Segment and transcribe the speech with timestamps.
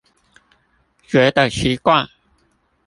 [1.05, 2.07] 覺得奇怪